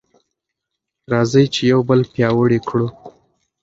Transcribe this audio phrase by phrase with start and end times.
[1.11, 2.87] راځئ چې یو بل پیاوړي کړو.